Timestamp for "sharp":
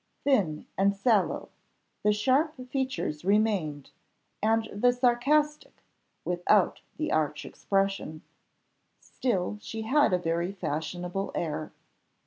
2.11-2.55